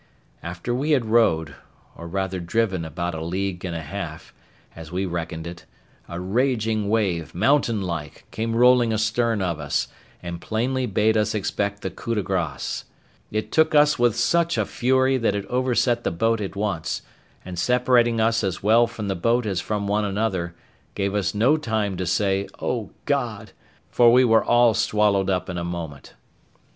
After 0.41 0.73
we 0.73 0.93
had 0.93 1.05
rowed, 1.05 1.53
or 1.95 2.07
rather 2.07 2.39
driven 2.39 2.83
about 2.85 3.13
a 3.13 3.23
league 3.23 3.63
and 3.63 3.75
a 3.75 3.83
half, 3.83 4.33
as 4.75 4.91
we 4.91 5.05
reckoned 5.05 5.45
it, 5.45 5.67
a 6.09 6.19
raging 6.19 6.89
wave, 6.89 7.35
mountain 7.35 7.83
like, 7.83 8.25
came 8.31 8.55
rolling 8.55 8.91
astern 8.91 9.43
of 9.43 9.59
us, 9.59 9.89
and 10.23 10.41
plainly 10.41 10.87
bade 10.87 11.15
us 11.15 11.35
expect 11.35 11.83
the 11.83 11.91
coup 11.91 12.15
de 12.15 12.23
grâce. 12.23 12.85
It 13.29 13.51
took 13.51 13.75
us 13.75 13.99
with 13.99 14.15
such 14.15 14.57
a 14.57 14.65
fury, 14.65 15.17
that 15.19 15.35
it 15.35 15.45
overset 15.45 16.03
the 16.03 16.09
boat 16.09 16.41
at 16.41 16.55
once; 16.55 17.03
and 17.45 17.59
separating 17.59 18.19
us 18.19 18.43
as 18.43 18.63
well 18.63 18.87
from 18.87 19.07
the 19.07 19.13
boat 19.15 19.45
as 19.45 19.61
from 19.61 19.85
one 19.85 20.03
another, 20.03 20.55
gave 20.95 21.13
us 21.13 21.35
no 21.35 21.57
time 21.57 21.95
to 21.97 22.07
say, 22.07 22.47
"O 22.59 22.89
God!" 23.05 23.51
for 23.91 24.11
we 24.11 24.23
were 24.25 24.43
all 24.43 24.73
swallowed 24.73 25.29
up 25.29 25.47
in 25.47 25.59
a 25.59 25.63
moment. 25.63 26.15